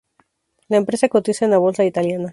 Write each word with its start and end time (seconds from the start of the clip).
La 0.67 0.77
empresa 0.77 1.09
cotiza 1.09 1.45
en 1.45 1.51
la 1.51 1.59
Bolsa 1.59 1.85
italiana. 1.85 2.29